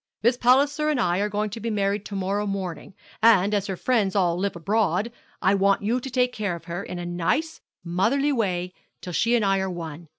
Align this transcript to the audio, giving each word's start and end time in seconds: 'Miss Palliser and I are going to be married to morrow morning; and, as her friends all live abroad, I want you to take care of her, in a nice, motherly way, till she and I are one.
'Miss 0.23 0.35
Palliser 0.35 0.89
and 0.89 0.99
I 0.99 1.19
are 1.19 1.29
going 1.29 1.51
to 1.51 1.59
be 1.59 1.69
married 1.69 2.05
to 2.05 2.15
morrow 2.15 2.47
morning; 2.47 2.95
and, 3.21 3.53
as 3.53 3.67
her 3.67 3.75
friends 3.77 4.15
all 4.15 4.35
live 4.35 4.55
abroad, 4.55 5.11
I 5.43 5.53
want 5.53 5.83
you 5.83 5.99
to 5.99 6.09
take 6.09 6.33
care 6.33 6.55
of 6.55 6.65
her, 6.65 6.81
in 6.81 6.97
a 6.97 7.05
nice, 7.05 7.61
motherly 7.83 8.31
way, 8.31 8.73
till 9.01 9.13
she 9.13 9.35
and 9.35 9.45
I 9.45 9.59
are 9.59 9.69
one. 9.69 10.07